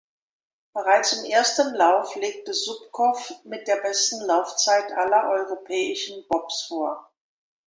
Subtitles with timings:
[0.73, 7.11] Bereits im ersten Lauf legte Subkow mit der besten Laufzeit aller europäischen Bobs vor.